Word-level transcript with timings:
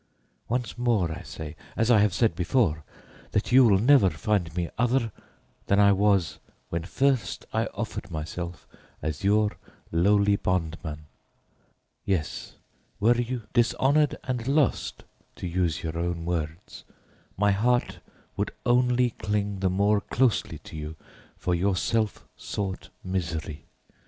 Once 0.49 0.79
more 0.79 1.11
I 1.11 1.21
say, 1.21 1.55
as 1.77 1.91
I 1.91 1.99
have 1.99 2.11
said 2.11 2.33
before, 2.35 2.83
that 3.33 3.51
you 3.51 3.63
will 3.63 3.77
never 3.77 4.09
find 4.09 4.55
me 4.55 4.67
other 4.75 5.11
than 5.67 5.79
I 5.79 5.91
was 5.91 6.39
when 6.69 6.85
first 6.85 7.45
I 7.53 7.67
offered 7.67 8.09
myself 8.09 8.65
as 9.03 9.23
your 9.23 9.51
lowly 9.91 10.37
bondman. 10.37 11.05
Yes, 12.03 12.55
were 12.99 13.13
you 13.21 13.43
dishonored 13.53 14.15
and 14.23 14.47
lost, 14.47 15.03
to 15.35 15.45
use 15.45 15.83
your 15.83 15.95
own 15.95 16.25
words, 16.25 16.83
my 17.37 17.51
heart 17.51 17.99
would 18.35 18.49
only 18.65 19.11
cling 19.11 19.59
the 19.59 19.69
more 19.69 20.01
closely 20.01 20.57
to 20.63 20.75
you 20.75 20.95
for 21.37 21.53
your 21.53 21.75
self 21.75 22.27
sought 22.35 22.89
misery. 23.03 23.65